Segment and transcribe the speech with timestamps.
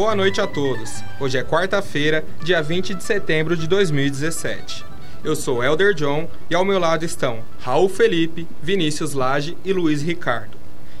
[0.00, 1.04] Boa noite a todos.
[1.20, 4.82] Hoje é quarta-feira, dia 20 de setembro de 2017.
[5.22, 10.00] Eu sou Elder John e ao meu lado estão Raul Felipe, Vinícius Lage e Luiz
[10.00, 10.56] Ricardo.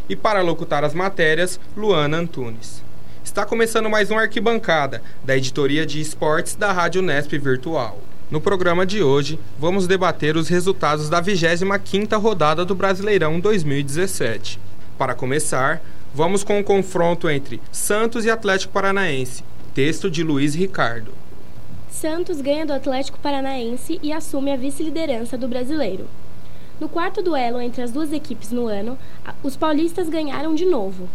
[0.06, 2.82] E para locutar as matérias, Luana Antunes.
[3.24, 7.98] Está começando mais um Arquibancada, da editoria de esportes da Rádio Nesp Virtual.
[8.30, 14.60] No programa de hoje, vamos debater os resultados da 25ª rodada do Brasileirão 2017.
[14.98, 15.80] Para começar,
[16.14, 19.44] vamos com o confronto entre Santos e Atlético Paranaense.
[19.74, 21.12] Texto de Luiz Ricardo.
[21.88, 26.08] Santos ganha do Atlético Paranaense e assume a vice-liderança do Brasileiro.
[26.80, 28.98] No quarto duelo entre as duas equipes no ano,
[29.42, 31.08] os paulistas ganharam de novo,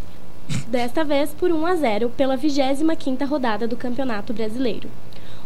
[0.68, 4.90] desta vez por 1 a 0 pela 25ª rodada do Campeonato Brasileiro.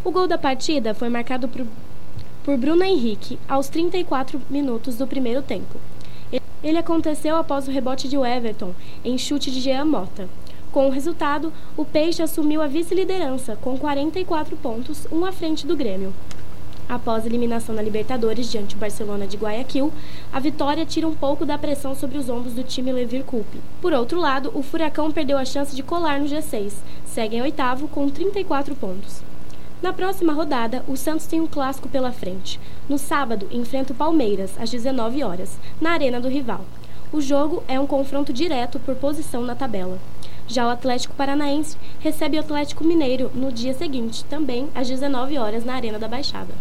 [0.03, 1.65] O gol da partida foi marcado por,
[2.43, 5.79] por Bruno Henrique aos 34 minutos do primeiro tempo.
[6.63, 10.27] Ele aconteceu após o rebote de Everton em chute de Jean Mota.
[10.71, 15.75] Com o resultado, o Peixe assumiu a vice-liderança com 44 pontos, um à frente do
[15.75, 16.13] Grêmio.
[16.89, 19.93] Após a eliminação na Libertadores diante do Barcelona de Guayaquil,
[20.33, 23.61] a vitória tira um pouco da pressão sobre os ombros do time Levir Coupe.
[23.81, 26.73] Por outro lado, o Furacão perdeu a chance de colar no G6,
[27.05, 29.28] segue em oitavo com 34 pontos.
[29.81, 32.59] Na próxima rodada, o Santos tem um clássico pela frente.
[32.89, 36.65] No sábado, enfrenta o Palmeiras, às 19 horas, na arena do rival.
[37.13, 39.97] O jogo é um confronto direto por posição na tabela.
[40.49, 45.63] Já o Atlético Paranaense recebe o Atlético Mineiro no dia seguinte, também às 19 horas,
[45.63, 46.53] na Arena da Baixada.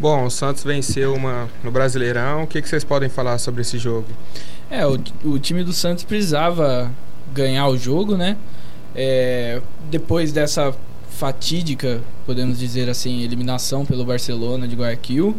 [0.00, 2.44] Bom, o Santos venceu uma no Brasileirão.
[2.44, 4.06] O que, que vocês podem falar sobre esse jogo?
[4.70, 6.90] É, o, o time do Santos precisava
[7.34, 8.38] ganhar o jogo, né?
[8.94, 10.74] É, depois dessa
[11.16, 15.36] fatídica, podemos dizer assim, eliminação pelo Barcelona de Guayaquil.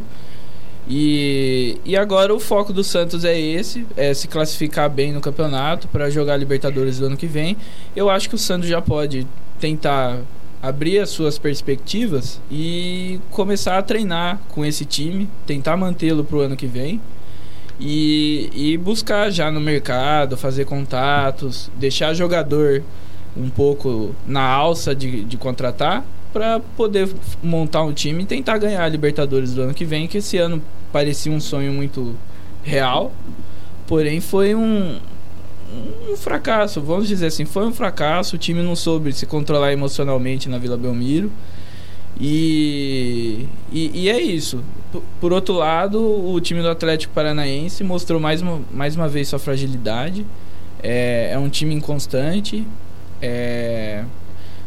[0.87, 5.87] E, e agora o foco do Santos é esse, é se classificar bem no campeonato
[5.87, 7.55] para jogar Libertadores do ano que vem.
[7.95, 9.25] Eu acho que o Santos já pode
[9.59, 10.19] tentar
[10.61, 16.39] abrir as suas perspectivas e começar a treinar com esse time, tentar mantê-lo para o
[16.41, 17.01] ano que vem
[17.79, 22.83] e, e buscar já no mercado, fazer contatos, deixar jogador
[23.35, 27.09] um pouco na alça de, de contratar para poder
[27.41, 30.61] montar um time e tentar ganhar a Libertadores do ano que vem, que esse ano
[30.91, 32.15] parecia um sonho muito
[32.63, 33.11] real,
[33.85, 34.97] porém foi um,
[36.09, 38.35] um fracasso, vamos dizer assim, foi um fracasso.
[38.35, 41.31] O time não soube se controlar emocionalmente na Vila Belmiro.
[42.19, 44.63] E, e, e, é isso.
[45.19, 49.39] Por outro lado, o time do Atlético Paranaense mostrou mais uma, mais uma vez sua
[49.39, 50.25] fragilidade.
[50.81, 52.65] É, é um time inconstante.
[53.25, 54.03] É,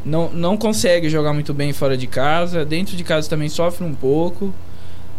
[0.03, 2.65] não, não consegue jogar muito bem fora de casa.
[2.65, 4.53] Dentro de casa também sofre um pouco.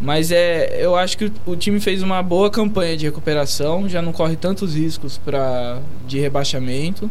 [0.02, 4.12] Mas é, eu acho que o, time fez uma boa campanha de recuperação, já não
[4.12, 7.09] corre tantos riscos pra, de rebaixamento.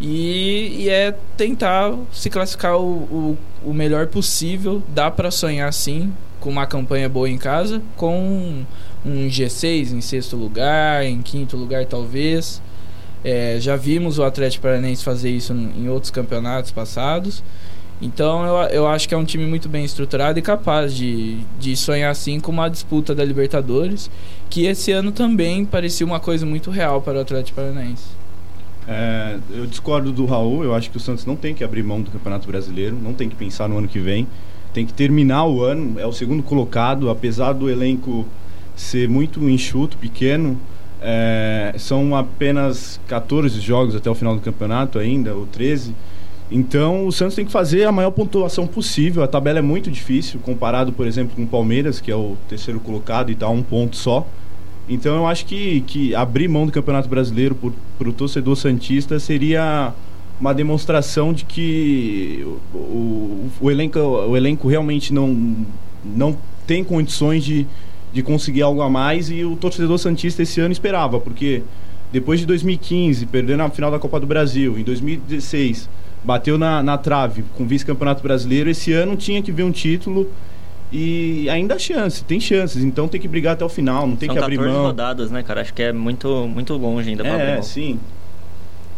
[0.00, 4.82] E, e é tentar se classificar o, o, o melhor possível.
[4.88, 8.64] Dá para sonhar sim com uma campanha boa em casa, com
[9.04, 12.60] um G6 em sexto lugar, em quinto lugar talvez.
[13.24, 17.42] É, já vimos o Atlético Paranaense fazer isso em outros campeonatos passados.
[18.00, 21.76] Então eu, eu acho que é um time muito bem estruturado e capaz de, de
[21.76, 24.10] sonhar assim com uma disputa da Libertadores,
[24.50, 28.22] que esse ano também parecia uma coisa muito real para o Atlético Paranaense.
[28.88, 32.00] É, eu discordo do Raul, eu acho que o Santos não tem que abrir mão
[32.02, 34.26] do Campeonato Brasileiro, não tem que pensar no ano que vem,
[34.74, 38.26] tem que terminar o ano, é o segundo colocado, apesar do elenco
[38.74, 40.58] ser muito enxuto, pequeno,
[41.02, 45.94] é, são apenas 14 jogos até o final do campeonato ainda, ou 13
[46.52, 49.22] então o Santos tem que fazer a maior pontuação possível.
[49.22, 52.78] A tabela é muito difícil, comparado, por exemplo, com o Palmeiras, que é o terceiro
[52.78, 54.26] colocado e está a um ponto só.
[54.86, 57.56] Então eu acho que, que abrir mão do Campeonato Brasileiro
[57.98, 59.94] para o torcedor Santista seria
[60.38, 65.56] uma demonstração de que o, o, o, elenco, o elenco realmente não,
[66.04, 67.66] não tem condições de,
[68.12, 71.62] de conseguir algo a mais e o torcedor Santista esse ano esperava, porque
[72.12, 75.88] depois de 2015, perdendo a final da Copa do Brasil, em 2016
[76.24, 78.70] bateu na, na trave com vice-campeonato brasileiro.
[78.70, 80.30] Esse ano tinha que ver um título
[80.92, 82.84] e ainda há chance, tem chances.
[82.84, 84.84] Então tem que brigar até o final, não tem São que abrir mão.
[84.84, 85.62] rodadas, né, cara?
[85.62, 87.62] Acho que é muito, muito longe ainda para é, mão.
[87.62, 87.98] sim.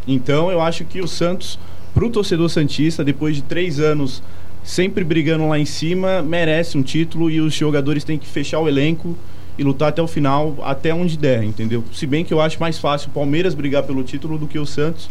[0.06, 1.58] Então eu acho que o Santos,
[1.94, 4.22] pro torcedor Santista, depois de três anos
[4.64, 8.66] sempre brigando lá em cima, merece um título e os jogadores têm que fechar o
[8.66, 9.16] elenco
[9.56, 11.84] e lutar até o final, até onde der, entendeu?
[11.92, 14.66] Se bem que eu acho mais fácil o Palmeiras brigar pelo título do que o
[14.66, 15.10] Santos,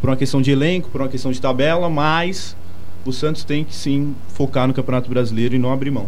[0.00, 2.56] por uma questão de elenco, por uma questão de tabela, mas
[3.04, 6.06] o Santos tem que sim focar no Campeonato Brasileiro e não abrir mão.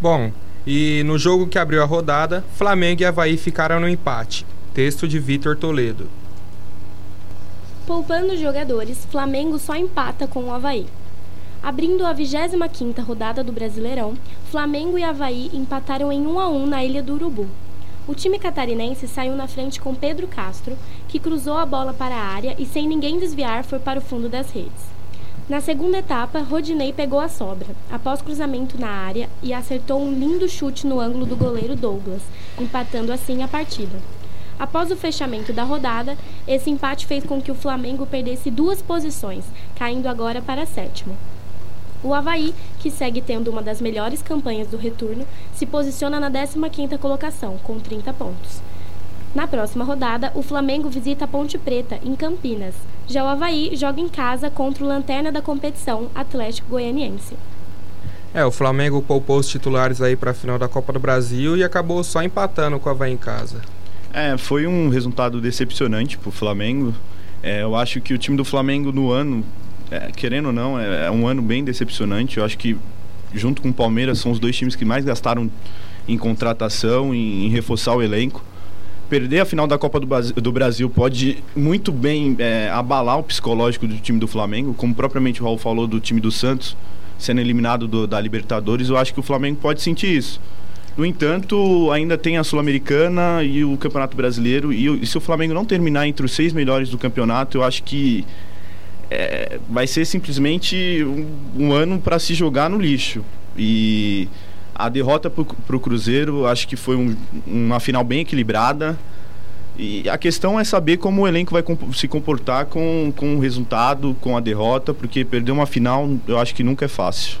[0.00, 0.32] Bom,
[0.66, 4.44] e no jogo que abriu a rodada, Flamengo e Havaí ficaram no empate.
[4.74, 6.08] Texto de Vitor Toledo.
[7.86, 10.86] Poupando jogadores, Flamengo só empata com o Havaí.
[11.66, 14.14] Abrindo a 25ª rodada do Brasileirão,
[14.52, 17.48] Flamengo e Havaí empataram em 1 a 1 na Ilha do Urubu.
[18.06, 20.78] O time catarinense saiu na frente com Pedro Castro,
[21.08, 24.28] que cruzou a bola para a área e sem ninguém desviar foi para o fundo
[24.28, 24.84] das redes.
[25.48, 30.48] Na segunda etapa, Rodinei pegou a sobra, após cruzamento na área e acertou um lindo
[30.48, 32.22] chute no ângulo do goleiro Douglas,
[32.60, 33.98] empatando assim a partida.
[34.56, 36.16] Após o fechamento da rodada,
[36.46, 41.16] esse empate fez com que o Flamengo perdesse duas posições, caindo agora para sétimo.
[42.02, 46.98] O Havaí, que segue tendo uma das melhores campanhas do retorno, se posiciona na 15ª
[46.98, 48.60] colocação, com 30 pontos.
[49.34, 52.74] Na próxima rodada, o Flamengo visita a Ponte Preta, em Campinas.
[53.06, 57.36] Já o Havaí joga em casa contra o lanterna da competição, Atlético Goianiense.
[58.32, 61.64] É, o Flamengo poupou os titulares aí para a final da Copa do Brasil e
[61.64, 63.60] acabou só empatando com o Havaí em casa.
[64.12, 66.94] É, foi um resultado decepcionante para o Flamengo.
[67.42, 69.44] É, eu acho que o time do Flamengo no ano
[69.90, 72.38] é, querendo ou não, é, é, um ano bem decepcionante.
[72.38, 72.76] Eu acho que,
[73.34, 75.50] junto com o Palmeiras, são os dois times que mais gastaram
[76.08, 78.44] em contratação, em, em reforçar o elenco.
[79.08, 80.06] Perder a final da Copa do,
[80.40, 85.40] do Brasil pode muito bem é, abalar o psicológico do time do Flamengo, como propriamente
[85.40, 86.76] o Raul falou do time do Santos
[87.18, 88.88] sendo eliminado do, da Libertadores.
[88.88, 90.40] Eu acho que o Flamengo pode sentir isso.
[90.96, 94.72] No entanto, ainda tem a Sul-Americana e o Campeonato Brasileiro.
[94.72, 97.82] E, e se o Flamengo não terminar entre os seis melhores do campeonato, eu acho
[97.82, 98.24] que
[99.10, 103.24] é, vai ser simplesmente um, um ano para se jogar no lixo.
[103.56, 104.28] E
[104.74, 107.16] a derrota para o Cruzeiro, acho que foi um,
[107.46, 108.98] uma final bem equilibrada.
[109.78, 111.62] E a questão é saber como o elenco vai
[111.94, 116.54] se comportar com, com o resultado, com a derrota, porque perder uma final eu acho
[116.54, 117.38] que nunca é fácil.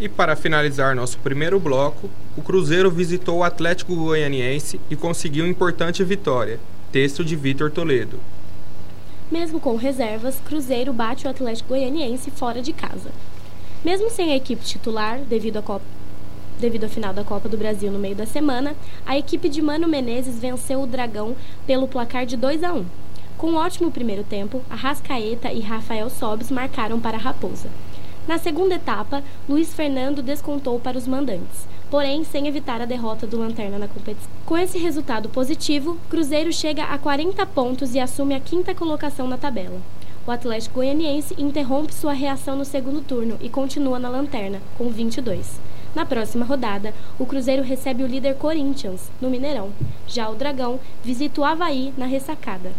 [0.00, 6.02] E para finalizar nosso primeiro bloco, o Cruzeiro visitou o Atlético Goianiense e conseguiu importante
[6.02, 6.58] vitória.
[6.90, 8.18] Texto de Vitor Toledo.
[9.32, 13.10] Mesmo com reservas, Cruzeiro bate o Atlético Goianiense fora de casa.
[13.82, 15.86] Mesmo sem a equipe titular, devido à, Copa,
[16.60, 18.76] devido à final da Copa do Brasil no meio da semana,
[19.06, 21.34] a equipe de Mano Menezes venceu o Dragão
[21.66, 22.84] pelo placar de 2 a 1.
[23.38, 27.70] Com um ótimo primeiro tempo, Arrascaeta e Rafael Sobes marcaram para a Raposa.
[28.28, 33.38] Na segunda etapa, Luiz Fernando descontou para os mandantes porém sem evitar a derrota do
[33.38, 34.30] Lanterna na competição.
[34.46, 39.36] Com esse resultado positivo, Cruzeiro chega a 40 pontos e assume a quinta colocação na
[39.36, 39.78] tabela.
[40.26, 45.60] O Atlético Goianiense interrompe sua reação no segundo turno e continua na lanterna, com 22.
[45.94, 49.70] Na próxima rodada, o Cruzeiro recebe o líder Corinthians, no Mineirão.
[50.06, 52.72] Já o Dragão visita o Havaí na ressacada.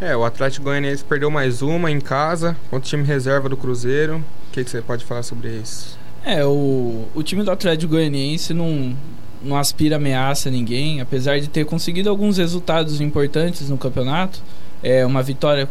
[0.00, 4.18] É, o Atlético Goianiense perdeu mais uma em casa contra o time reserva do Cruzeiro.
[4.18, 5.97] O que, que você pode falar sobre isso?
[6.24, 8.94] É, o, o time do Atlético Goianiense não,
[9.42, 14.40] não aspira ameaça a ninguém, apesar de ter conseguido alguns resultados importantes no campeonato.
[14.82, 15.68] É, uma vitória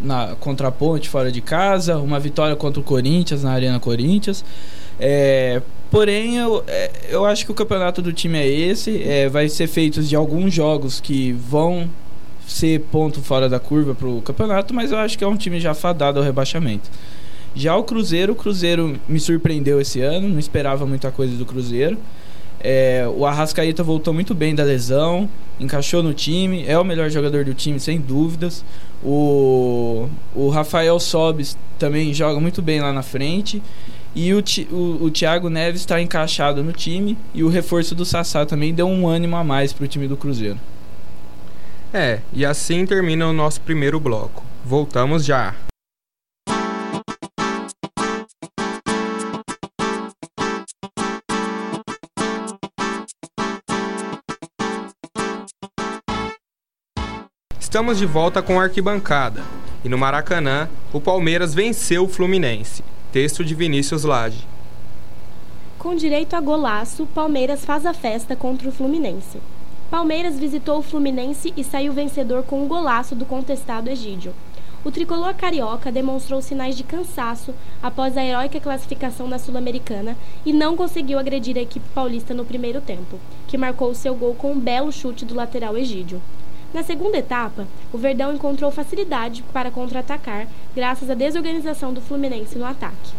[0.00, 4.44] na, contra a Ponte fora de casa, uma vitória contra o Corinthians na Arena Corinthians.
[4.98, 5.60] É,
[5.90, 9.02] porém, eu, é, eu acho que o campeonato do time é esse.
[9.02, 11.88] É, vai ser feito de alguns jogos que vão
[12.46, 15.58] ser ponto fora da curva para o campeonato, mas eu acho que é um time
[15.58, 16.88] já fadado ao rebaixamento.
[17.56, 21.96] Já o Cruzeiro, o Cruzeiro me surpreendeu esse ano, não esperava muita coisa do Cruzeiro.
[22.60, 25.26] É, o Arrascaeta voltou muito bem da lesão,
[25.58, 28.62] encaixou no time, é o melhor jogador do time, sem dúvidas.
[29.02, 33.62] O, o Rafael Sobes também joga muito bem lá na frente.
[34.14, 37.16] E o, o, o Thiago Neves está encaixado no time.
[37.34, 40.16] E o reforço do Sassá também deu um ânimo a mais para o time do
[40.16, 40.58] Cruzeiro.
[41.92, 44.44] É, e assim termina o nosso primeiro bloco.
[44.64, 45.54] Voltamos já.
[57.66, 59.42] Estamos de volta com a arquibancada.
[59.84, 62.84] E no Maracanã, o Palmeiras venceu o Fluminense.
[63.10, 64.46] Texto de Vinícius Lage.
[65.76, 69.40] Com direito a golaço, Palmeiras faz a festa contra o Fluminense.
[69.90, 74.32] Palmeiras visitou o Fluminense e saiu vencedor com um golaço do contestado Egídio.
[74.84, 80.76] O tricolor carioca demonstrou sinais de cansaço após a heróica classificação da Sul-Americana e não
[80.76, 83.18] conseguiu agredir a equipe paulista no primeiro tempo,
[83.48, 86.22] que marcou seu gol com um belo chute do lateral Egídio.
[86.74, 92.64] Na segunda etapa, o Verdão encontrou facilidade para contra-atacar, graças à desorganização do Fluminense no
[92.64, 93.12] ataque.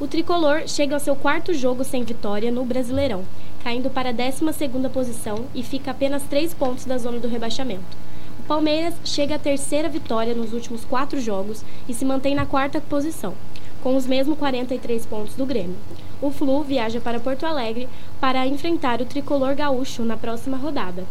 [0.00, 3.24] O tricolor chega ao seu quarto jogo sem vitória no Brasileirão,
[3.64, 7.96] caindo para a 12ª posição e fica apenas três pontos da zona do rebaixamento.
[8.38, 12.80] O Palmeiras chega à terceira vitória nos últimos quatro jogos e se mantém na quarta
[12.80, 13.34] posição,
[13.82, 15.76] com os mesmos 43 pontos do Grêmio.
[16.22, 17.88] O Flu viaja para Porto Alegre
[18.20, 21.04] para enfrentar o tricolor gaúcho na próxima rodada.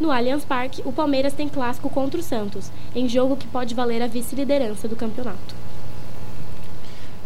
[0.00, 4.00] No Allianz Parque, o Palmeiras tem clássico contra o Santos, em jogo que pode valer
[4.02, 5.54] a vice-liderança do campeonato.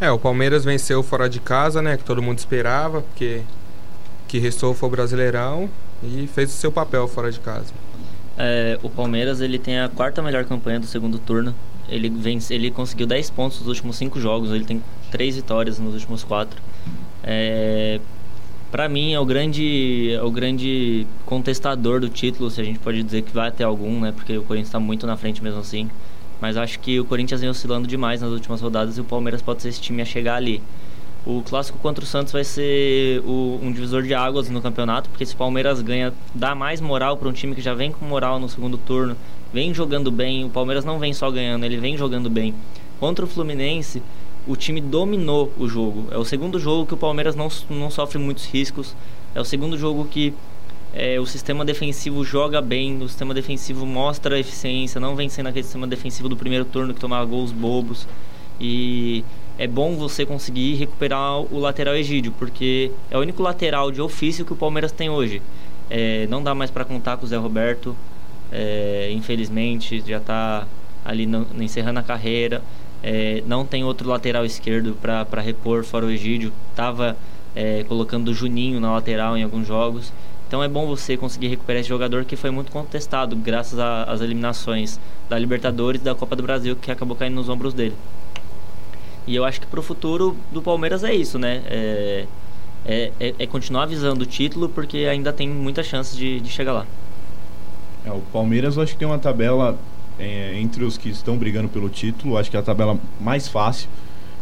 [0.01, 1.97] É, o Palmeiras venceu fora de casa, né?
[1.97, 3.43] Que todo mundo esperava, porque
[4.27, 5.69] que restou foi o Brasileirão
[6.03, 7.73] e fez o seu papel fora de casa.
[8.37, 11.55] É, o Palmeiras ele tem a quarta melhor campanha do segundo turno.
[11.89, 15.95] Ele, vence, ele conseguiu 10 pontos nos últimos 5 jogos, ele tem 3 vitórias nos
[15.95, 16.61] últimos 4.
[17.23, 18.01] É,
[18.73, 23.03] para mim é o grande é o grande contestador do título, se a gente pode
[23.03, 24.13] dizer que vai ter algum, né?
[24.13, 25.91] Porque o Corinthians está muito na frente mesmo assim.
[26.41, 29.61] Mas acho que o Corinthians vem oscilando demais nas últimas rodadas e o Palmeiras pode
[29.61, 30.63] ser esse time a chegar ali.
[31.25, 35.25] O clássico contra o Santos vai ser o, um divisor de águas no campeonato, porque
[35.27, 38.41] se o Palmeiras ganha, dá mais moral para um time que já vem com moral
[38.41, 39.15] no segundo turno,
[39.53, 40.45] vem jogando bem.
[40.47, 42.55] O Palmeiras não vem só ganhando, ele vem jogando bem.
[42.99, 44.03] Contra o Fluminense,
[44.47, 46.07] o time dominou o jogo.
[46.11, 48.97] É o segundo jogo que o Palmeiras não, não sofre muitos riscos.
[49.35, 50.35] É o segundo jogo que
[50.95, 55.63] é, o sistema defensivo joga bem, o sistema defensivo mostra eficiência, não vem sendo aquele
[55.63, 58.07] sistema defensivo do primeiro turno que tomava gols bobos.
[58.61, 59.25] E
[59.59, 64.45] é bom você conseguir recuperar o lateral Egídio, porque é o único lateral de ofício
[64.45, 65.41] que o Palmeiras tem hoje.
[65.89, 67.97] É, não dá mais para contar com o Zé Roberto,
[68.51, 70.67] é, infelizmente, já está
[71.05, 72.63] ali no, encerrando a carreira.
[73.03, 76.53] É, não tem outro lateral esquerdo para repor fora o Egídio.
[76.75, 77.17] Tava
[77.55, 80.13] é, colocando o Juninho na lateral em alguns jogos.
[80.47, 85.01] Então é bom você conseguir recuperar esse jogador que foi muito contestado graças às eliminações
[85.29, 87.95] da Libertadores e da Copa do Brasil que acabou caindo nos ombros dele.
[89.27, 91.63] E eu acho que para o futuro do Palmeiras é isso, né?
[91.67, 92.27] É,
[92.85, 96.73] é, é, é, continuar visando o título porque ainda tem muita chance de, de chegar
[96.73, 96.87] lá.
[98.05, 99.79] É, o Palmeiras eu acho que tem uma tabela
[100.23, 103.89] é, entre os que estão brigando pelo título, acho que é a tabela mais fácil.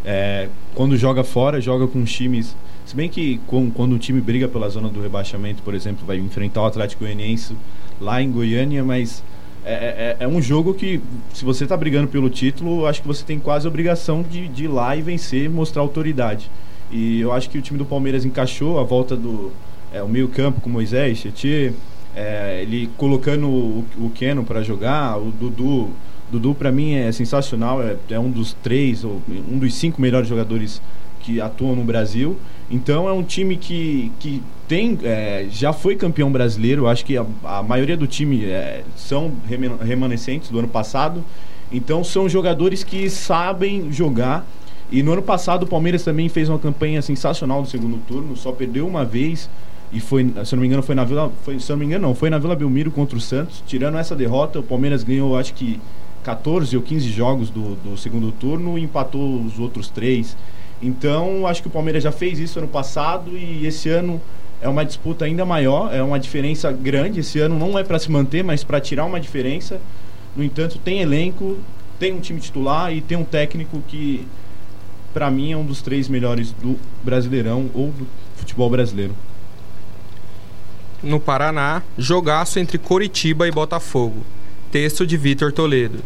[0.04, 2.54] É, quando joga fora, joga com times.
[2.84, 6.18] Se bem que com, quando o time briga pela zona do rebaixamento, por exemplo, vai
[6.18, 7.56] enfrentar o Atlético Goianiense
[8.00, 9.22] lá em Goiânia, mas
[9.64, 11.00] é, é, é um jogo que,
[11.32, 14.64] se você está brigando pelo título, acho que você tem quase a obrigação de, de
[14.64, 16.50] ir lá e vencer, mostrar autoridade.
[16.90, 19.52] E eu acho que o time do Palmeiras encaixou a volta do
[19.92, 21.72] é, o meio campo com Moisés, Tietê,
[22.14, 25.90] é, ele colocando o, o Keno para jogar, o Dudu.
[26.30, 30.28] Dudu para mim é sensacional, é, é, um dos três ou um dos cinco melhores
[30.28, 30.80] jogadores
[31.20, 32.36] que atuam no Brasil.
[32.70, 36.86] Então é um time que, que tem é, já foi campeão brasileiro.
[36.86, 39.32] Acho que a, a maioria do time é, são
[39.82, 41.24] remanescentes do ano passado.
[41.72, 44.46] Então são jogadores que sabem jogar.
[44.90, 48.50] E no ano passado o Palmeiras também fez uma campanha sensacional no segundo turno, só
[48.50, 49.48] perdeu uma vez
[49.92, 51.86] e foi, se eu não me engano, foi na Vila, foi, se eu não me
[51.86, 53.62] engano, não, foi na Vila Belmiro contra o Santos.
[53.66, 55.80] Tirando essa derrota, o Palmeiras ganhou, acho que
[56.22, 60.36] 14 ou 15 jogos do, do segundo turno e empatou os outros três.
[60.80, 64.20] Então, acho que o Palmeiras já fez isso ano passado e esse ano
[64.62, 67.20] é uma disputa ainda maior, é uma diferença grande.
[67.20, 69.80] Esse ano não é para se manter, mas para tirar uma diferença.
[70.36, 71.58] No entanto, tem elenco,
[71.98, 74.24] tem um time titular e tem um técnico que,
[75.12, 78.06] para mim, é um dos três melhores do Brasileirão ou do
[78.36, 79.14] futebol brasileiro
[81.02, 84.20] no Paraná, jogaço entre Coritiba e Botafogo.
[84.70, 86.02] Texto de Vitor Toledo.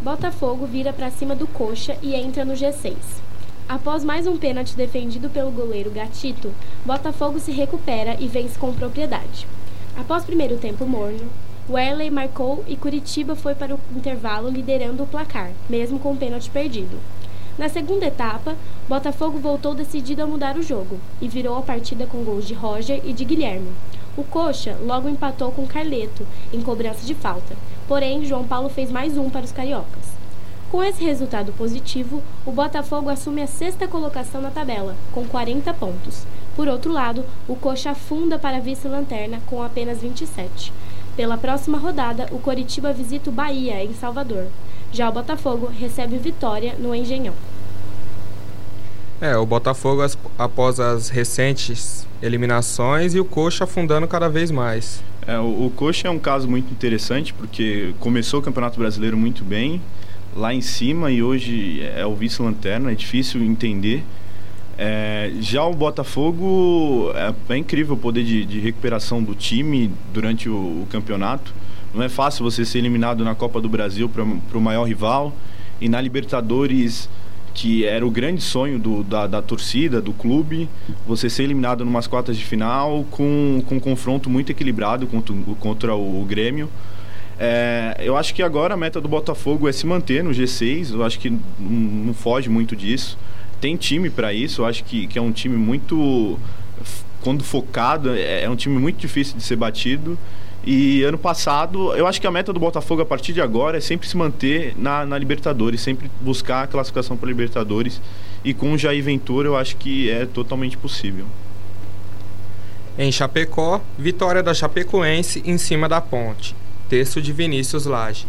[0.00, 2.94] Botafogo vira para cima do Coxa e entra no G6.
[3.68, 6.52] Após mais um pênalti defendido pelo goleiro Gatito,
[6.84, 9.46] Botafogo se recupera e vence com propriedade.
[9.96, 11.28] Após primeiro tempo morno,
[11.68, 16.50] Werley marcou e Curitiba foi para o intervalo liderando o placar, mesmo com o pênalti
[16.50, 17.00] perdido.
[17.58, 18.54] Na segunda etapa,
[18.86, 23.00] Botafogo voltou decidido a mudar o jogo e virou a partida com gols de Roger
[23.02, 23.72] e de Guilherme.
[24.16, 27.54] O Coxa logo empatou com Carleto em cobrança de falta,
[27.86, 30.16] porém João Paulo fez mais um para os cariocas.
[30.70, 36.26] Com esse resultado positivo, o Botafogo assume a sexta colocação na tabela, com 40 pontos.
[36.56, 40.72] Por outro lado, o Coxa afunda para a vice-lanterna com apenas 27.
[41.14, 44.46] Pela próxima rodada, o Coritiba visita o Bahia, em Salvador.
[44.92, 47.34] Já o Botafogo recebe Vitória no Engenhão.
[49.20, 50.02] É, o Botafogo
[50.38, 55.02] após as recentes eliminações e o Coxa afundando cada vez mais.
[55.26, 59.42] É, o, o Coxa é um caso muito interessante porque começou o Campeonato Brasileiro muito
[59.42, 59.80] bem,
[60.36, 64.04] lá em cima e hoje é o vice-lanterna, é difícil entender.
[64.78, 70.50] É, já o Botafogo é, é incrível o poder de, de, recuperação do time durante
[70.50, 71.54] o, o, campeonato.
[71.94, 75.32] Não é fácil você ser eliminado na Copa do Brasil para o maior rival
[75.80, 77.08] e na Libertadores
[77.56, 80.68] que era o grande sonho do, da, da, torcida, do clube,
[81.06, 85.94] você ser eliminado numas quartas de final com, com um confronto muito equilibrado contra, contra
[85.94, 86.68] o, o Grêmio.
[87.38, 91.02] É, eu acho que agora a meta do Botafogo é se manter no G6, eu
[91.02, 93.18] acho que não, não foge muito disso.
[93.58, 96.38] Tem time para isso, eu acho que, que é um time muito.
[97.22, 100.18] Quando focado, é, é um time muito difícil de ser batido.
[100.66, 103.80] E ano passado, eu acho que a meta do Botafogo a partir de agora é
[103.80, 108.00] sempre se manter na, na Libertadores, sempre buscar a classificação para Libertadores.
[108.44, 111.26] E com o Jair Ventura, eu acho que é totalmente possível.
[112.98, 116.56] Em Chapecó, vitória da Chapecoense em cima da ponte.
[116.88, 118.26] Texto de Vinícius Lage.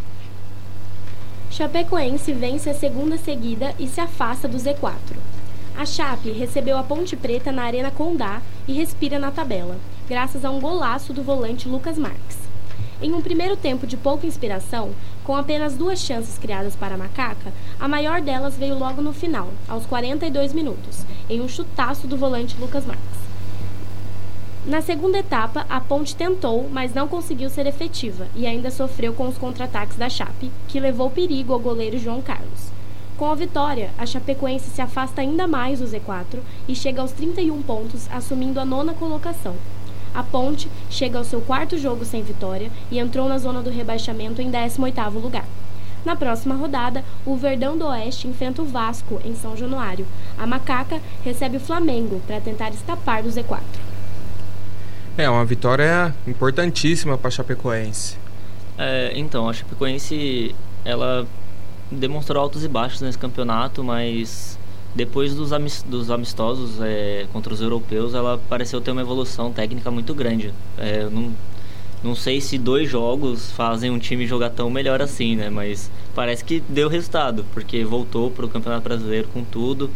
[1.50, 4.94] Chapecoense vence a segunda seguida e se afasta do Z4.
[5.76, 10.50] A Chape recebeu a Ponte Preta na Arena Condá e respira na tabela, graças a
[10.50, 12.38] um golaço do volante Lucas Marques.
[13.02, 14.92] Em um primeiro tempo de pouca inspiração,
[15.24, 19.50] com apenas duas chances criadas para a Macaca, a maior delas veio logo no final,
[19.68, 23.28] aos 42 minutos, em um chutaço do volante Lucas Marques.
[24.66, 29.28] Na segunda etapa, a Ponte tentou, mas não conseguiu ser efetiva e ainda sofreu com
[29.28, 32.72] os contra-ataques da Chape, que levou perigo ao goleiro João Carlos.
[33.18, 37.62] Com a vitória, a Chapecoense se afasta ainda mais do Z4 e chega aos 31
[37.64, 39.56] pontos, assumindo a nona colocação.
[40.14, 44.42] A Ponte chega ao seu quarto jogo sem vitória e entrou na zona do rebaixamento
[44.42, 45.46] em 18º lugar.
[46.06, 50.06] Na próxima rodada, o Verdão do Oeste enfrenta o Vasco em São Januário.
[50.38, 53.60] A Macaca recebe o Flamengo para tentar escapar do Z4.
[55.18, 58.18] É uma vitória importantíssima para a Chapecoense.
[58.78, 61.28] É, então, a Chapecoense ela
[61.92, 64.58] demonstrou altos e baixos nesse campeonato, mas
[64.96, 65.52] depois dos,
[65.84, 70.54] dos amistosos é, contra os europeus, ela pareceu ter uma evolução técnica muito grande.
[70.78, 71.32] É, não,
[72.04, 75.50] não sei se dois jogos fazem um time jogar tão melhor assim, né?
[75.50, 79.90] Mas parece que deu resultado, porque voltou para o Campeonato Brasileiro com tudo.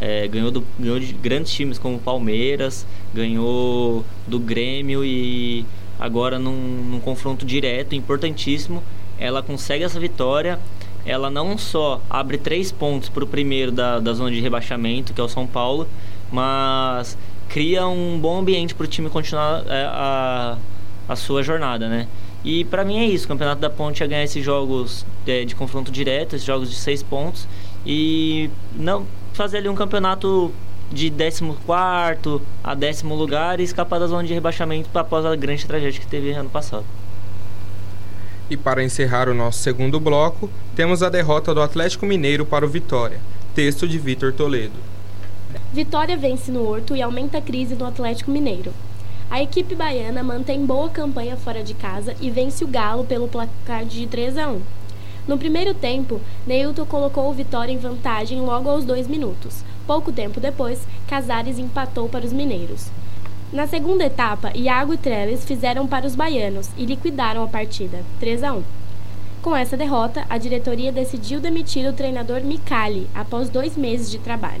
[0.00, 5.66] É, ganhou, do, ganhou de grandes times como Palmeiras, ganhou do Grêmio e
[5.98, 8.82] agora num, num confronto direto, importantíssimo,
[9.18, 10.58] ela consegue essa vitória.
[11.06, 15.20] Ela não só abre três pontos para o primeiro da, da zona de rebaixamento, que
[15.20, 15.88] é o São Paulo,
[16.30, 17.16] mas
[17.48, 20.58] cria um bom ambiente para o time continuar é, a,
[21.08, 22.06] a sua jornada, né?
[22.44, 25.54] E para mim é isso, o Campeonato da Ponte é ganhar esses jogos de, de
[25.54, 27.48] confronto direto, esses jogos de seis pontos
[27.84, 30.52] e não fazer ali um campeonato
[30.92, 31.44] de 14
[32.64, 36.32] a décimo lugar e escapar da zona de rebaixamento após a grande tragédia que teve
[36.32, 36.84] ano passado.
[38.50, 42.68] E para encerrar o nosso segundo bloco, temos a derrota do Atlético Mineiro para o
[42.68, 43.20] Vitória.
[43.54, 44.76] Texto de Vitor Toledo.
[45.70, 48.72] Vitória vence no Horto e aumenta a crise no Atlético Mineiro.
[49.30, 53.84] A equipe baiana mantém boa campanha fora de casa e vence o Galo pelo placar
[53.84, 54.62] de 3 a 1.
[55.26, 59.62] No primeiro tempo, Neilton colocou o Vitória em vantagem logo aos dois minutos.
[59.86, 62.86] Pouco tempo depois, Casares empatou para os mineiros.
[63.50, 68.42] Na segunda etapa, Iago e Trellis fizeram para os baianos e liquidaram a partida, 3
[68.44, 68.62] a 1.
[69.40, 74.60] Com essa derrota, a diretoria decidiu demitir o treinador Micali após dois meses de trabalho.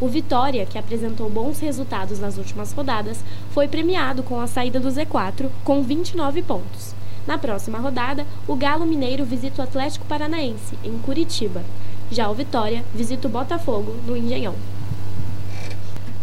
[0.00, 4.88] O Vitória, que apresentou bons resultados nas últimas rodadas, foi premiado com a saída do
[4.88, 6.96] Z4 com 29 pontos.
[7.28, 11.62] Na próxima rodada, o Galo Mineiro visita o Atlético Paranaense, em Curitiba.
[12.10, 14.56] Já o Vitória visita o Botafogo, no Engenhão.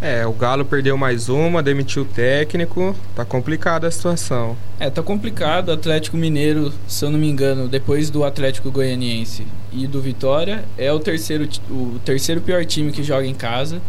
[0.03, 4.57] É, o Galo perdeu mais uma, demitiu o técnico, tá complicada a situação.
[4.77, 5.69] É, tá complicado.
[5.69, 10.65] O Atlético Mineiro, se eu não me engano, depois do Atlético Goianiense e do Vitória,
[10.77, 13.81] é o terceiro, o terceiro pior time que joga em casa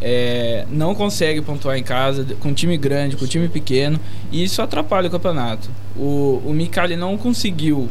[0.00, 3.98] é, não consegue pontuar em casa, com time grande, com time pequeno,
[4.30, 5.68] e isso atrapalha o campeonato.
[5.96, 7.88] O, o Mikali não conseguiu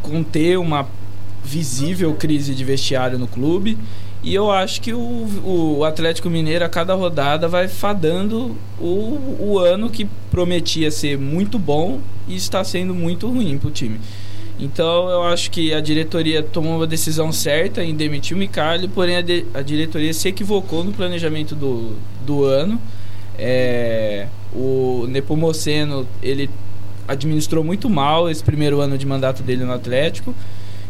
[0.00, 0.86] conter uma
[1.42, 3.76] visível crise de vestiário no clube,
[4.24, 9.58] e eu acho que o, o Atlético Mineiro, a cada rodada, vai fadando o, o
[9.58, 14.00] ano que prometia ser muito bom e está sendo muito ruim para o time.
[14.58, 19.16] Então eu acho que a diretoria tomou a decisão certa em demitir o Micali, porém
[19.16, 22.80] a, de, a diretoria se equivocou no planejamento do, do ano.
[23.38, 26.48] É, o Nepomuceno ele
[27.06, 30.34] administrou muito mal esse primeiro ano de mandato dele no Atlético.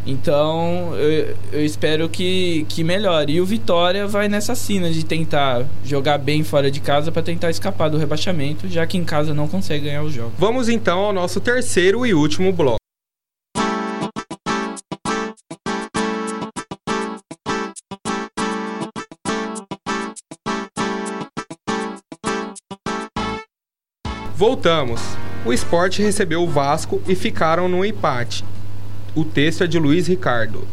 [0.07, 3.35] Então eu, eu, espero que, que melhore.
[3.35, 7.51] E o Vitória vai nessa cena de tentar jogar bem fora de casa para tentar
[7.51, 10.35] escapar do rebaixamento, já que em casa não consegue ganhar os jogos.
[10.38, 12.79] Vamos então ao nosso terceiro e último bloco.
[24.37, 25.01] Voltamos.
[25.47, 28.45] O esporte recebeu o Vasco e ficaram no empate.
[29.16, 30.66] O texto é de Luiz Ricardo.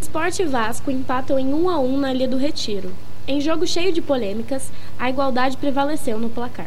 [0.00, 2.90] Esporte e Vasco empatam em 1 a 1 na Ilha do Retiro.
[3.28, 6.66] Em jogo cheio de polêmicas, a igualdade prevaleceu no placar.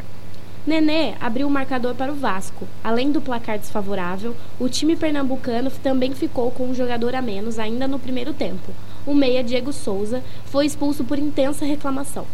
[0.65, 2.65] Nenê abriu o marcador para o Vasco.
[2.81, 7.85] Além do placar desfavorável, o time pernambucano também ficou com um jogador a menos ainda
[7.85, 8.71] no primeiro tempo.
[9.05, 12.25] O meia Diego Souza foi expulso por intensa reclamação.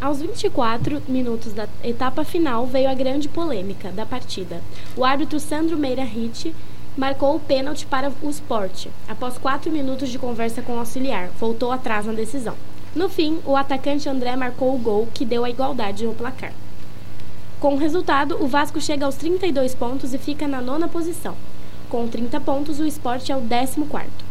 [0.00, 4.60] Aos 24 minutos da etapa final veio a grande polêmica da partida.
[4.96, 6.54] O árbitro Sandro Meira Ricci
[6.96, 8.90] marcou o pênalti para o esporte.
[9.08, 12.54] Após quatro minutos de conversa com o auxiliar, voltou atrás na decisão.
[12.94, 16.52] No fim, o atacante André marcou o gol que deu a igualdade no placar.
[17.58, 21.34] Com o resultado, o Vasco chega aos 32 pontos e fica na nona posição.
[21.88, 24.24] Com 30 pontos, o esporte é o 14 quarto.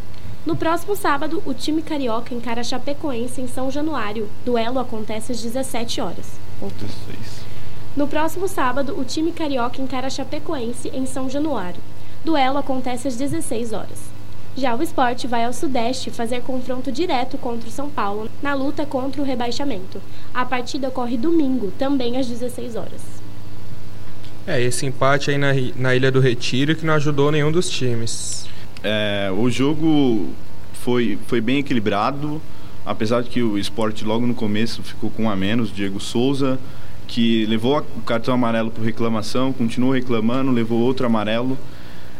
[0.46, 4.30] No próximo sábado, o time carioca encara a Chapecoense em São Januário.
[4.46, 6.32] Duelo acontece às 17 horas.
[7.96, 11.82] No próximo sábado, o time carioca encara a Chapecoense em São Januário.
[12.24, 14.14] Duelo acontece às 16 horas.
[14.56, 18.86] Já o esporte vai ao Sudeste fazer confronto direto contra o São Paulo na luta
[18.86, 20.00] contra o rebaixamento.
[20.34, 23.02] A partida ocorre domingo, também às 16 horas.
[24.46, 28.46] É, esse empate aí na, na Ilha do Retiro que não ajudou nenhum dos times.
[28.84, 30.30] É, o jogo
[30.74, 32.42] foi, foi bem equilibrado,
[32.86, 36.60] apesar de que o esporte logo no começo ficou com um a menos, Diego Souza,
[37.08, 41.58] que levou o cartão amarelo por reclamação, continuou reclamando, levou outro amarelo.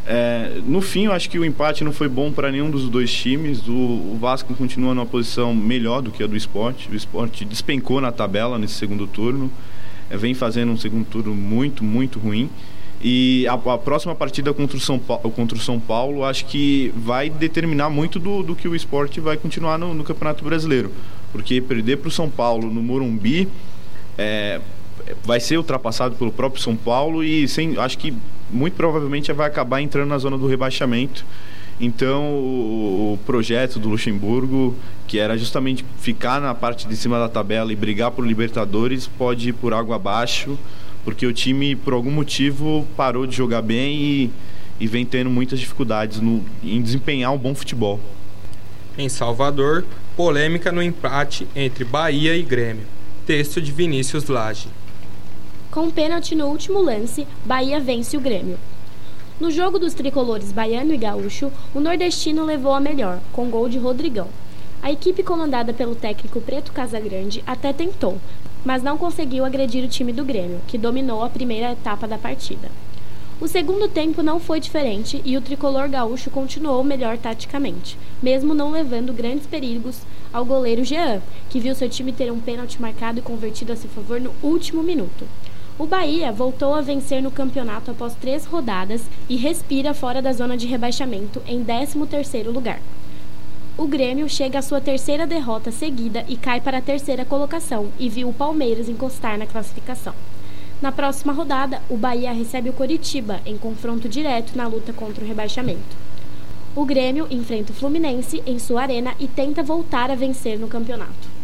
[0.06, 3.12] É, no fim, eu acho que o empate não foi bom para nenhum dos dois
[3.12, 3.66] times.
[3.66, 6.90] O, o, Vasco continua numa posição melhor do que a do esporte.
[6.90, 9.50] O esporte despencou na tabela nesse segundo turno,
[10.10, 12.50] é, vem fazendo um segundo turno muito, muito ruim.
[13.02, 16.92] E a, a, próxima partida contra o, São Paulo, contra o São Paulo acho que
[16.96, 20.90] vai determinar muito do, do que o esporte vai continuar no, no Campeonato Brasileiro.
[21.32, 23.48] Porque perder para o São Paulo no Morumbi
[24.16, 24.60] é,
[25.24, 28.14] vai ser ultrapassado pelo próprio São Paulo e sem, acho que
[28.50, 31.24] muito provavelmente vai acabar entrando na zona do rebaixamento.
[31.80, 34.76] Então, o, projeto do Luxemburgo,
[35.08, 39.48] que era justamente ficar na parte de cima da tabela e brigar por Libertadores, pode
[39.48, 40.56] ir por água abaixo
[41.04, 44.30] porque o time, por algum motivo, parou de jogar bem e,
[44.80, 48.00] e vem tendo muitas dificuldades no, em desempenhar um bom futebol.
[48.96, 49.84] Em Salvador,
[50.16, 52.86] polêmica no empate entre Bahia e Grêmio.
[53.26, 54.68] Texto de Vinícius Lage.
[55.74, 58.60] Com pênalti no último lance, Bahia vence o Grêmio.
[59.40, 63.76] No jogo dos tricolores baiano e gaúcho, o nordestino levou a melhor, com gol de
[63.76, 64.28] Rodrigão.
[64.80, 68.20] A equipe comandada pelo técnico Preto Casagrande até tentou,
[68.64, 72.70] mas não conseguiu agredir o time do Grêmio, que dominou a primeira etapa da partida.
[73.40, 78.70] O segundo tempo não foi diferente e o tricolor gaúcho continuou melhor taticamente, mesmo não
[78.70, 83.22] levando grandes perigos ao goleiro Jean, que viu seu time ter um pênalti marcado e
[83.22, 85.26] convertido a seu favor no último minuto.
[85.78, 90.56] O Bahia voltou a vencer no campeonato após três rodadas e respira fora da zona
[90.56, 92.80] de rebaixamento em 13º lugar
[93.76, 98.08] o Grêmio chega à sua terceira derrota seguida e cai para a terceira colocação e
[98.08, 100.14] viu o Palmeiras encostar na classificação.
[100.80, 105.26] Na próxima rodada, o Bahia recebe o Coritiba em confronto direto na luta contra o
[105.26, 105.96] rebaixamento.
[106.76, 111.34] O Grêmio enfrenta o Fluminense em sua arena e tenta voltar a vencer no campeonato.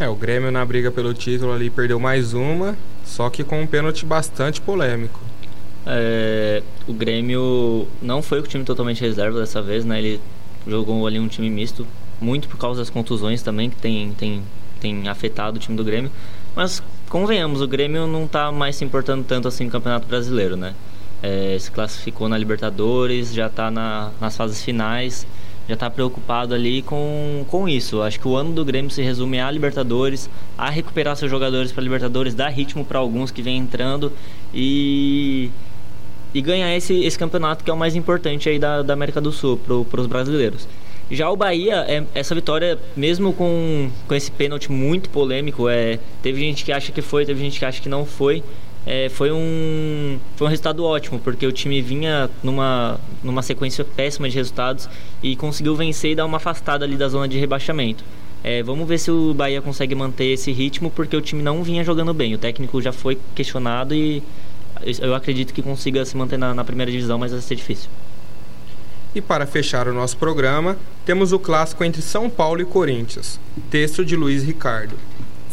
[0.00, 2.78] É, o Grêmio na briga pelo título ali perdeu mais uma,
[3.08, 5.18] só que com um pênalti bastante polêmico.
[5.86, 9.98] É, o Grêmio não foi com o time totalmente reserva dessa vez, né?
[9.98, 10.20] Ele
[10.66, 11.86] jogou ali um time misto,
[12.20, 14.42] muito por causa das contusões também, que tem, tem,
[14.78, 16.10] tem afetado o time do Grêmio.
[16.54, 20.74] Mas, convenhamos, o Grêmio não está mais se importando tanto assim no Campeonato Brasileiro, né?
[21.22, 25.26] É, se classificou na Libertadores, já está na, nas fases finais,
[25.68, 28.00] já está preocupado ali com, com isso.
[28.02, 31.82] Acho que o ano do Grêmio se resume a Libertadores, a recuperar seus jogadores para
[31.82, 34.12] Libertadores, dar ritmo para alguns que vêm entrando
[34.52, 35.50] e
[36.34, 39.32] e ganhar esse, esse campeonato que é o mais importante aí da, da América do
[39.32, 40.68] Sul para os brasileiros.
[41.10, 46.40] Já o Bahia, é, essa vitória, mesmo com, com esse pênalti muito polêmico, é, teve
[46.40, 48.44] gente que acha que foi, teve gente que acha que não foi.
[48.90, 54.30] É, foi, um, foi um resultado ótimo, porque o time vinha numa, numa sequência péssima
[54.30, 54.88] de resultados
[55.22, 58.02] e conseguiu vencer e dar uma afastada ali da zona de rebaixamento.
[58.42, 61.84] É, vamos ver se o Bahia consegue manter esse ritmo, porque o time não vinha
[61.84, 62.34] jogando bem.
[62.34, 64.22] O técnico já foi questionado e
[65.02, 67.90] eu acredito que consiga se manter na, na primeira divisão, mas vai ser difícil.
[69.14, 73.38] E para fechar o nosso programa, temos o clássico entre São Paulo e Corinthians.
[73.70, 74.96] Texto de Luiz Ricardo.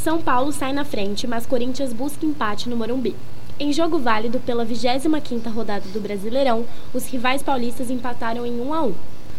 [0.06, 3.16] São Paulo sai na frente, mas Corinthians busca empate no Morumbi.
[3.60, 6.64] Em jogo válido pela 25ª rodada do Brasileirão,
[6.94, 8.94] os rivais paulistas empataram em 1 a 1.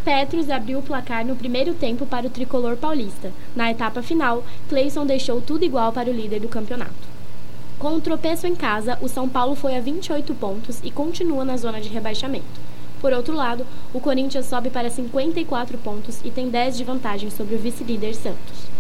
[0.05, 3.33] Petros abriu o placar no primeiro tempo para o tricolor paulista.
[3.55, 6.91] Na etapa final, Cleison deixou tudo igual para o líder do campeonato.
[7.79, 11.45] Com o um tropeço em casa, o São Paulo foi a 28 pontos e continua
[11.45, 12.61] na zona de rebaixamento.
[13.01, 17.55] Por outro lado, o Corinthians sobe para 54 pontos e tem 10 de vantagem sobre
[17.55, 18.76] o vice-líder Santos.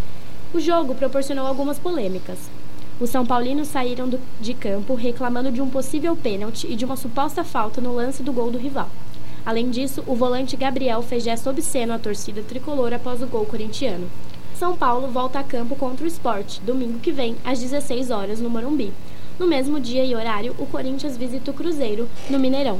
[0.54, 2.38] O jogo proporcionou algumas polêmicas.
[2.98, 6.96] Os São Paulinos saíram do, de campo reclamando de um possível pênalti e de uma
[6.96, 8.88] suposta falta no lance do gol do rival.
[9.44, 14.08] Além disso, o volante Gabriel fez gesto obsceno à torcida tricolor após o gol corintiano.
[14.58, 18.48] São Paulo volta a campo contra o esporte, domingo que vem, às 16 horas, no
[18.48, 18.92] Morumbi.
[19.38, 22.78] No mesmo dia e horário, o Corinthians visita o Cruzeiro, no Mineirão.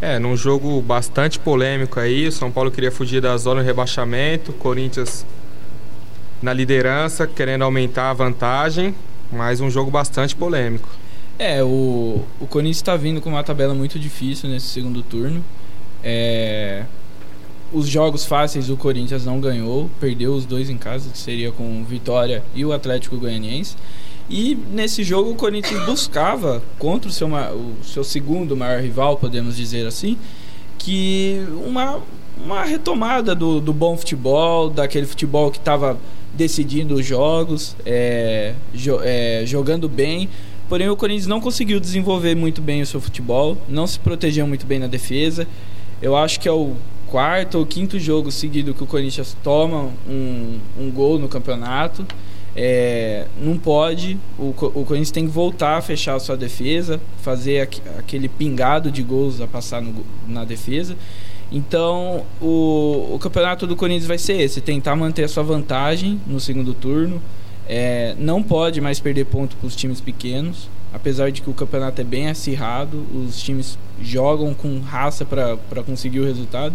[0.00, 4.50] É, num jogo bastante polêmico aí, o São Paulo queria fugir da zona de rebaixamento,
[4.50, 5.24] o Corinthians
[6.44, 8.94] na liderança, querendo aumentar a vantagem,
[9.32, 10.86] mas um jogo bastante polêmico.
[11.38, 15.42] É, o, o Corinthians está vindo com uma tabela muito difícil nesse segundo turno.
[16.02, 16.84] É,
[17.72, 21.80] os jogos fáceis o Corinthians não ganhou, perdeu os dois em casa, que seria com
[21.80, 23.74] o Vitória e o Atlético Goianiense.
[24.28, 29.56] E nesse jogo o Corinthians buscava contra o seu, o seu segundo maior rival, podemos
[29.56, 30.18] dizer assim,
[30.76, 32.00] que uma,
[32.36, 35.98] uma retomada do, do bom futebol, daquele futebol que estava
[36.36, 40.28] decidindo os jogos, é, jo, é, jogando bem.
[40.68, 44.66] Porém, o Corinthians não conseguiu desenvolver muito bem o seu futebol, não se protegeu muito
[44.66, 45.46] bem na defesa.
[46.00, 46.74] Eu acho que é o
[47.06, 52.04] quarto ou quinto jogo seguido que o Corinthians toma um, um gol no campeonato.
[52.56, 57.60] É, não pode, o, o Corinthians tem que voltar a fechar a sua defesa, fazer
[57.60, 60.96] aqu, aquele pingado de gols a passar no, na defesa.
[61.52, 66.40] Então, o, o campeonato do Corinthians vai ser esse: tentar manter a sua vantagem no
[66.40, 67.20] segundo turno.
[67.66, 72.00] É, não pode mais perder ponto para os times pequenos, apesar de que o campeonato
[72.00, 76.74] é bem acirrado, os times jogam com raça para conseguir o resultado.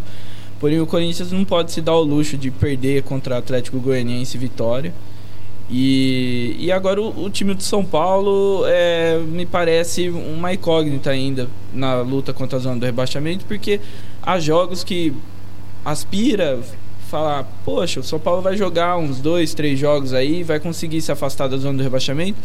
[0.59, 4.37] Porém, o Corinthians não pode se dar o luxo de perder contra o Atlético Goianiense
[4.37, 4.93] Vitória.
[5.71, 11.47] E, e agora o, o, time de São Paulo é, me parece uma incógnita ainda
[11.71, 13.79] na luta contra a zona do rebaixamento, porque
[14.21, 15.13] há jogos que
[15.83, 16.59] aspira
[17.09, 21.11] falar, poxa, o São Paulo vai jogar uns dois, três jogos aí, vai conseguir se
[21.11, 22.37] afastar da zona do rebaixamento.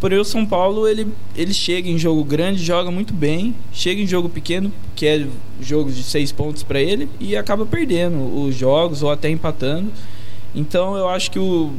[0.00, 4.06] Porém, o São Paulo ele, ele chega em jogo grande, joga muito bem, chega em
[4.06, 5.26] jogo pequeno, que é
[5.60, 9.90] jogos de seis pontos para ele, e acaba perdendo os jogos ou até empatando.
[10.54, 11.72] Então, eu acho que o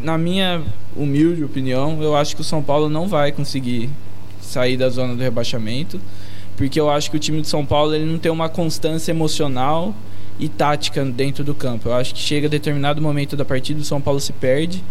[0.00, 0.62] na minha
[0.96, 3.90] humilde opinião, eu acho que o São Paulo não vai conseguir
[4.40, 6.00] sair da zona do rebaixamento,
[6.60, 9.94] porque eu acho que o time de São Paulo ele não tem uma constância emocional
[10.38, 11.88] e tática dentro do campo.
[11.88, 14.84] Eu acho que chega a determinado momento da partida, o São Paulo se perde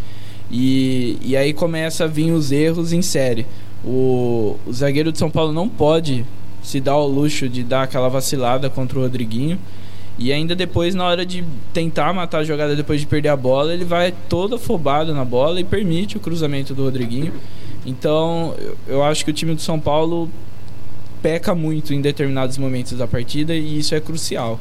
[0.50, 3.46] e, e aí começa a vir os erros em série.
[3.86, 6.26] O, o zagueiro de São Paulo não pode
[6.64, 9.60] se dar o luxo de dar aquela vacilada contra o Rodriguinho.
[10.18, 13.76] E ainda depois, na hora de tentar matar a jogada depois de perder a bola,
[13.76, 17.32] ele vai todo afobado na bola e permite o cruzamento do Rodriguinho.
[17.86, 18.56] Então,
[18.88, 20.28] eu acho que o time do São Paulo
[21.22, 24.60] peca muito em determinados momentos da partida e isso é crucial.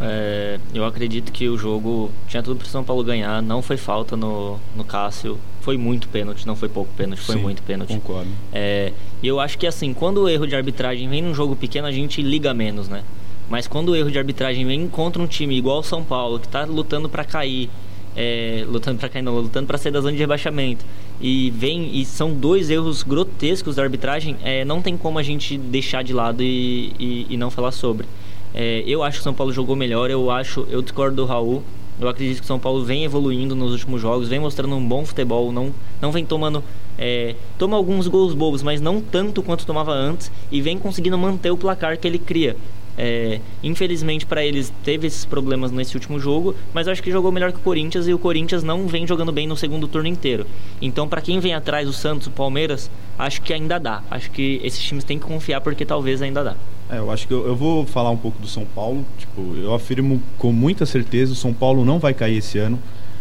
[0.00, 3.76] É, eu acredito que o jogo tinha tudo para o São Paulo ganhar, não foi
[3.76, 7.92] falta no, no Cássio, foi muito pênalti, não foi pouco pênalti, foi Sim, muito pênalti.
[7.92, 8.30] Concordo.
[8.52, 11.86] É, e eu acho que assim, quando o erro de arbitragem vem num jogo pequeno,
[11.86, 13.04] a gente liga menos, né?
[13.50, 16.46] Mas quando o erro de arbitragem vem contra um time igual o São Paulo, que
[16.46, 17.68] está lutando para cair,
[18.16, 20.84] é, lutando para cair não, lutando para sair da zona de rebaixamento,
[21.22, 25.56] e vem e são dois erros grotescos da arbitragem, é, não tem como a gente
[25.56, 28.06] deixar de lado e, e, e não falar sobre.
[28.52, 31.62] É, eu acho que o São Paulo jogou melhor, eu acho, eu discordo do Raul.
[32.00, 35.04] Eu acredito que o São Paulo vem evoluindo nos últimos jogos, vem mostrando um bom
[35.04, 36.64] futebol, não, não vem tomando.
[36.98, 41.50] É, toma alguns gols bobos, mas não tanto quanto tomava antes, e vem conseguindo manter
[41.50, 42.56] o placar que ele cria.
[42.96, 47.32] É, infelizmente para eles teve esses problemas nesse último jogo, mas eu acho que jogou
[47.32, 50.46] melhor que o Corinthians e o Corinthians não vem jogando bem no segundo turno inteiro.
[50.80, 54.02] Então, para quem vem atrás, o Santos, o Palmeiras, acho que ainda dá.
[54.10, 56.56] Acho que esses times têm que confiar porque talvez ainda dá.
[56.90, 59.04] É, eu acho que eu, eu, vou falar um pouco do São Paulo.
[59.18, 62.78] Tipo, eu afirmo com muita certeza: o São Paulo não vai cair esse ano.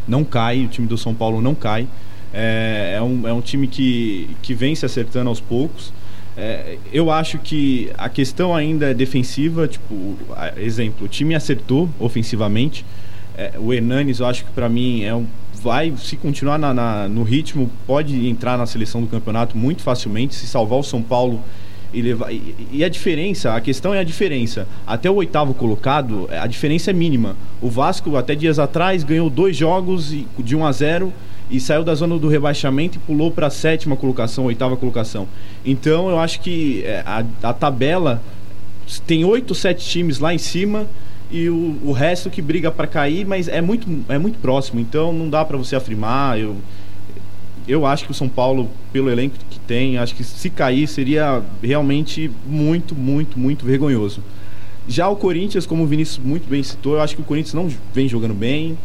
[0.07, 1.87] Não cai, o time do São Paulo não cai.
[2.33, 5.93] É, é, um, é um time que, que vem se acertando aos poucos.
[6.43, 9.67] É, eu acho que a questão ainda é defensiva.
[9.67, 10.17] Tipo,
[10.57, 12.83] exemplo, o time acertou ofensivamente.
[13.37, 15.27] É, o Hernanes, eu acho que para mim é um,
[15.61, 20.33] vai, se continuar na, na, no ritmo, pode entrar na seleção do campeonato muito facilmente.
[20.33, 21.39] Se salvar o São Paulo
[21.93, 22.33] e levar.
[22.33, 24.67] E, e, a diferença, a questão é a diferença.
[24.87, 27.35] Até o oitavo colocado, a diferença é mínima.
[27.61, 31.13] O Vasco, até dias atrás, ganhou dois jogos de 1 a 0
[31.51, 35.27] e saiu da zona do rebaixamento e pulou para a sétima colocação, oitava colocação.
[35.65, 38.21] Então eu acho que é, a, a tabela
[39.05, 40.87] tem oito, sete times lá em cima
[41.29, 45.11] e o, o resto que briga para cair, mas é muito, é muito próximo, então
[45.13, 46.39] não dá para você afirmar.
[46.39, 46.55] Eu,
[47.67, 51.41] eu acho que o São Paulo, pelo elenco que tem, acho que se cair seria
[51.61, 54.23] realmente muito, muito, muito vergonhoso.
[54.87, 57.69] Já o Corinthians, como o Vinícius muito bem citou, eu acho que o Corinthians não
[57.93, 58.77] vem jogando bem.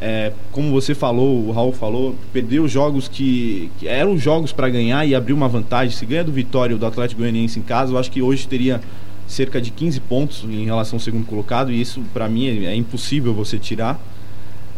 [0.00, 5.06] É, como você falou, o Raul falou, perdeu jogos que, que eram jogos para ganhar
[5.06, 5.96] e abrir uma vantagem.
[5.96, 8.80] Se ganha do Vitória ou do Atlético Goianiense em casa, eu acho que hoje teria
[9.26, 12.74] cerca de 15 pontos em relação ao segundo colocado e isso para mim é, é,
[12.74, 13.98] impossível você tirar.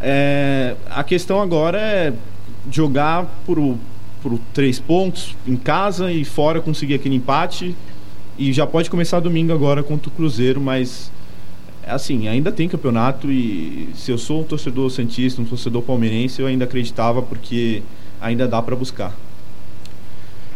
[0.00, 2.12] É, a questão agora é
[2.70, 3.76] jogar por,
[4.22, 7.74] por três pontos em casa e fora conseguir aquele empate.
[8.38, 11.10] E já pode começar domingo agora contra o Cruzeiro, mas
[11.86, 16.46] assim, ainda tem campeonato e se eu sou um torcedor santista, um torcedor palmeirense, eu
[16.46, 17.82] ainda acreditava porque
[18.20, 19.14] ainda dá para buscar.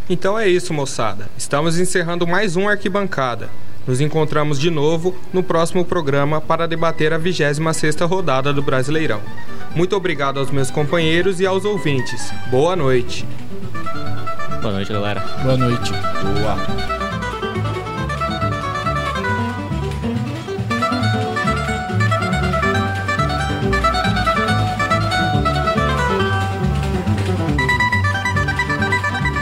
[0.08, 1.30] Então é isso, moçada.
[1.38, 3.48] Estamos encerrando mais um Arquibancada.
[3.86, 9.20] Nos encontramos de novo no próximo programa para debater a 26ª rodada do Brasileirão.
[9.74, 12.32] Muito obrigado aos meus companheiros e aos ouvintes.
[12.50, 13.24] Boa noite.
[14.60, 15.20] Boa noite, galera.
[15.42, 15.92] Boa noite.
[15.92, 17.09] Boa.